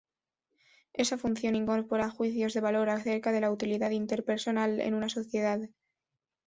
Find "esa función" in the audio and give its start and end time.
0.93-1.53